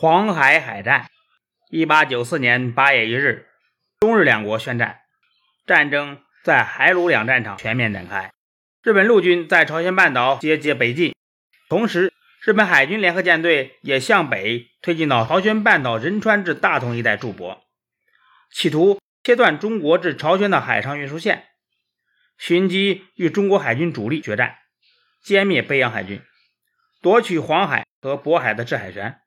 [0.00, 1.10] 黄海海战，
[1.70, 3.48] 一八九四年八月一日，
[3.98, 5.00] 中日两国宣战，
[5.66, 8.30] 战争在海鲁两战场全面展开。
[8.84, 11.16] 日本陆军在朝鲜半岛节节北进，
[11.68, 12.12] 同时，
[12.44, 17.64] 日本海军联合舰队也向北推进到朝鲜半岛仁川至大同一带驻泊，
[18.52, 21.48] 企图切断中国至朝鲜的海上运输线，
[22.38, 24.58] 寻机与中国海军主力决战，
[25.24, 26.22] 歼灭北洋海军，
[27.02, 29.18] 夺取黄海和渤海的制海权。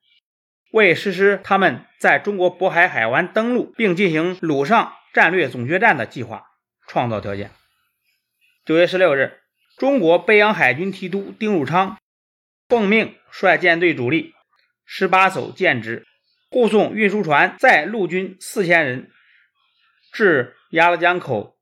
[0.71, 6.47] 为实施他们在中国渤海海湾登陆并进行陆上战略总决战的计划
[6.87, 7.51] 创造条件。
[8.65, 9.41] 九月十六日，
[9.77, 11.97] 中国北洋海军提督丁汝昌
[12.69, 14.33] 奉命率舰队主力
[14.85, 16.05] 十八艘舰只
[16.49, 19.11] 护送运输船载陆军四千人
[20.13, 21.57] 至鸭绿江口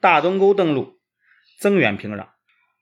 [0.00, 1.00] 大东沟登陆，
[1.58, 2.28] 增援平壤。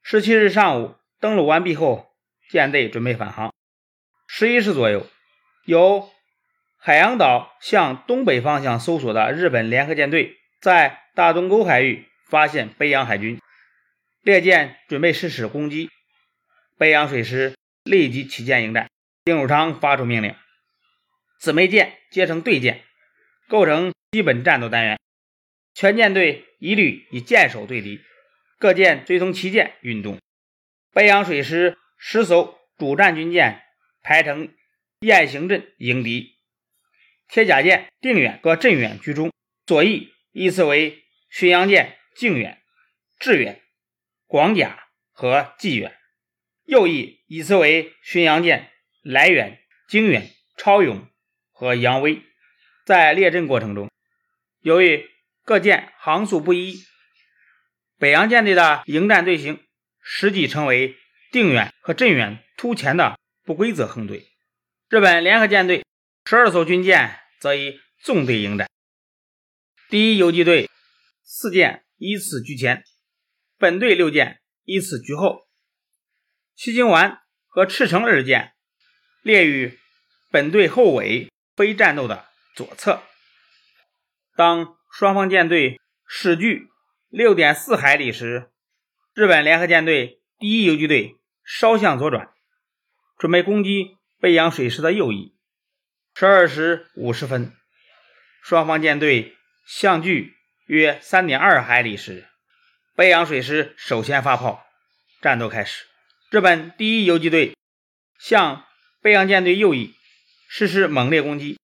[0.03, 2.11] 十七日上午登陆完毕后，
[2.51, 3.53] 舰队准备返航。
[4.27, 5.07] 十一时左右。
[5.65, 6.11] 由
[6.79, 13.39] 海洋岛向东北方向搜索的日本联合舰队，在大东沟海域发现北洋海军
[14.23, 15.91] 列舰，准备实施攻击。
[16.79, 18.89] 北洋水师立即起舰迎战。
[19.23, 20.35] 丁汝昌发出命令：
[21.39, 22.83] 姊妹舰结成对舰，
[23.47, 24.99] 构成基本战斗单元，
[25.75, 28.01] 全舰队一律以舰首对敌，
[28.59, 30.19] 各舰追踪旗舰运动。
[30.95, 33.63] 北洋水师十艘主战军舰
[34.03, 34.49] 排成。
[35.03, 36.37] 雁行阵迎敌，
[37.27, 39.33] 铁甲舰定远和镇远居中，
[39.65, 42.61] 左翼依次为巡洋舰靖远、
[43.19, 43.63] 致远、
[44.27, 45.91] 广甲和济远；
[46.67, 50.29] 右翼依次为巡洋舰来远、经远、
[50.59, 51.09] 超勇
[51.51, 52.21] 和扬威。
[52.85, 53.91] 在列阵过程中，
[54.61, 55.09] 由于
[55.47, 56.79] 各舰航速不一，
[57.97, 59.65] 北洋舰队的迎战队形
[60.03, 60.95] 实际成为
[61.33, 64.27] 定远和镇远突前的不规则横队。
[64.91, 65.87] 日本联合舰队
[66.25, 68.69] 十二艘军舰则以纵队迎战，
[69.89, 70.69] 第一游击队
[71.23, 72.83] 四舰依次居前，
[73.57, 75.47] 本队六舰依次居后。
[76.57, 78.53] 西京丸和赤城二舰
[79.23, 79.79] 列于
[80.29, 82.27] 本队后尾非战斗的
[82.57, 83.01] 左侧。
[84.35, 86.67] 当双方舰队驶距
[87.09, 88.51] 六点四海里时，
[89.15, 92.35] 日本联合舰队第一游击队稍向左转，
[93.17, 94.00] 准备攻击。
[94.21, 95.35] 北洋水师的右翼，
[96.15, 97.57] 十二时五十分，
[98.43, 99.35] 双方舰队
[99.67, 100.37] 相距
[100.67, 102.29] 约三点二海里时，
[102.95, 104.63] 北洋水师首先发炮，
[105.23, 105.87] 战斗开始。
[106.29, 107.57] 日本第一游击队
[108.19, 108.67] 向
[109.01, 109.95] 北洋舰队右翼
[110.51, 111.59] 实施猛烈攻击，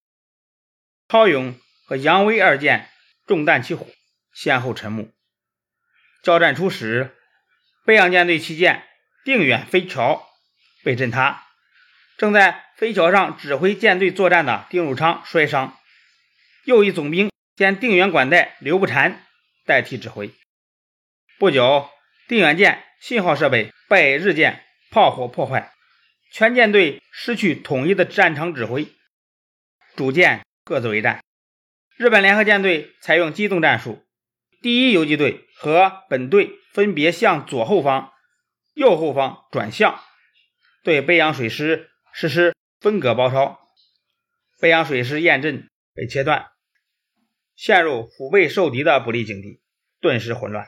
[1.10, 2.88] 超勇和扬威二舰
[3.26, 3.86] 中弹起火，
[4.32, 5.12] 先后沉没。
[6.22, 7.14] 交战初始，
[7.84, 8.82] 北洋舰队旗舰
[9.26, 10.26] 定远飞桥
[10.82, 11.42] 被震塌。
[12.18, 15.76] 正在飞桥上指挥舰队作战的丁汝昌摔伤，
[16.64, 19.16] 右翼总兵兼定远管带刘步蟾
[19.66, 20.30] 代替指挥。
[21.38, 21.90] 不久，
[22.26, 25.74] 定远舰信号设备被日舰炮火破坏，
[26.32, 28.88] 全舰队失去统一的战场指挥，
[29.94, 31.22] 主舰各自为战。
[31.96, 34.06] 日本联合舰队采用机动战术，
[34.62, 38.12] 第一游击队和本队分别向左后方、
[38.72, 40.00] 右后方转向，
[40.82, 41.90] 对北洋水师。
[42.18, 43.60] 实施分割包抄，
[44.58, 46.46] 北洋水师验阵被切断，
[47.54, 49.60] 陷入腹背受敌的不利境地，
[50.00, 50.66] 顿时混乱。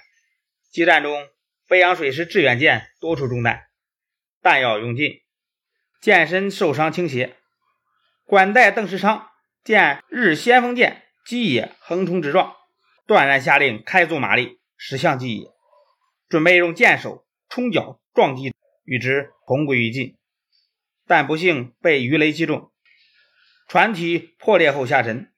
[0.70, 1.26] 激战中，
[1.66, 3.62] 北洋水师致远舰多处中弹，
[4.42, 5.22] 弹药用尽，
[6.03, 7.34] 舰身受伤倾斜。
[8.26, 9.30] 管带邓世昌
[9.65, 12.54] 见日先锋舰基野横冲直撞，
[13.06, 15.48] 断然下令开足马力驶向基野，
[16.28, 18.53] 准备用舰首冲角撞击，
[18.84, 20.18] 与之同归于尽。
[21.09, 22.71] 但不幸被鱼雷击中，
[23.67, 25.33] 船体破裂后下沉。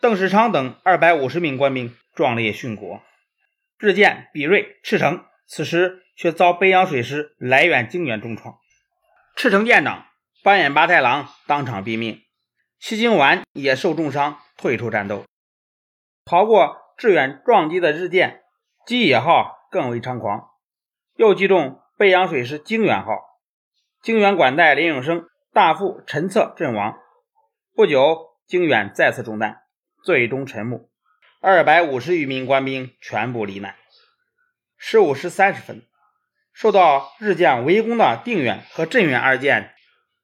[0.00, 3.00] 邓世昌等二百五十名官兵壮烈殉国。
[3.78, 8.58] 日舰比瑞、赤城此时却遭北洋水师来远、经远重创，
[9.36, 10.06] 赤城舰长
[10.42, 12.22] 板眼八太郎当场毙命，
[12.80, 15.24] 西京丸也受重伤退出战斗。
[16.24, 18.42] 逃过致远撞击的日舰
[18.86, 20.48] 基野号更为猖狂，
[21.14, 23.25] 又击中北洋水师经远号。
[24.06, 26.96] 靖远管带林永生大副陈策阵亡。
[27.74, 29.64] 不久，靖远再次中弹，
[30.04, 30.88] 最终沉没。
[31.40, 33.74] 二百五十余名官兵全部罹难。
[34.76, 35.82] 十五时三十分，
[36.52, 39.74] 受到日舰围攻的定远和镇远二舰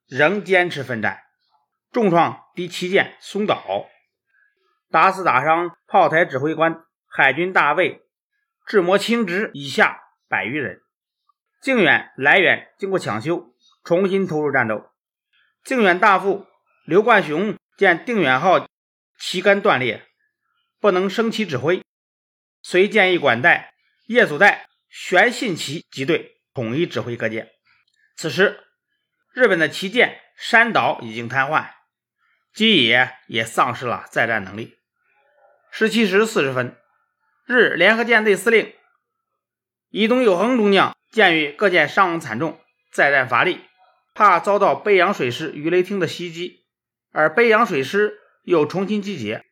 [0.07, 1.19] 仍坚持奋战，
[1.91, 3.89] 重创第七舰松岛，
[4.93, 8.07] 打死打伤炮台指挥官、海军大尉
[8.65, 10.83] 智摩清直以下百余人。
[11.61, 13.52] 靖远、来远经过抢修。
[13.85, 14.91] 重新投入战斗，
[15.65, 16.47] 靖远大副
[16.85, 18.69] 刘冠雄见定远号
[19.19, 20.07] 旗杆断裂，
[20.81, 21.83] 不能升旗指挥，
[22.63, 23.75] 遂建议管带
[24.07, 27.51] 叶祖代旋信旗集队统一指挥各舰。
[28.17, 28.63] 此时，
[29.33, 31.71] 日本的旗舰山岛已经瘫痪，
[32.53, 34.77] 基野也丧失了再战能力。
[35.71, 36.77] 十七时四十分，
[37.47, 38.75] 日联合舰队司令
[39.89, 42.61] 伊东佑亨中将鉴于各舰伤亡惨重，
[42.93, 43.65] 再战乏力，
[44.15, 46.65] 怕遭到北洋水师鱼雷艇的袭击，
[47.11, 49.45] 而北洋水师又重新集结，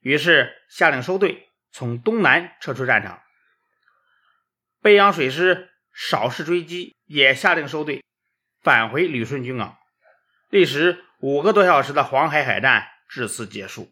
[0.00, 3.22] 于是下令收队，从东南撤出战场。
[4.80, 8.04] 北洋水师少试追击，也下令收队，
[8.62, 9.76] 返回旅顺军港。
[10.50, 13.90] 历时五个多小时的黄海海战至此结束。